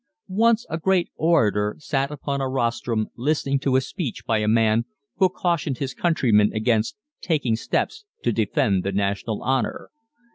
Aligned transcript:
Once 0.37 0.65
a 0.67 0.79
great 0.79 1.11
orator 1.15 1.75
sat 1.77 2.09
upon 2.09 2.41
a 2.41 2.49
rostrum 2.49 3.09
listening 3.15 3.59
to 3.59 3.75
a 3.75 3.81
speech 3.81 4.25
by 4.25 4.39
a 4.39 4.47
man 4.47 4.85
who 5.17 5.29
cautioned 5.29 5.77
his 5.77 5.93
countrymen 5.93 6.51
against 6.53 6.95
taking 7.21 7.55
steps 7.55 8.03
to 8.23 8.31
defend 8.31 8.81
the 8.83 8.91
national 8.91 9.43
honor. 9.43 9.91